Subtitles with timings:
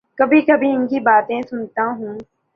[0.17, 2.17] کبھی کبھی ان کی باتیں سنتا ہوں۔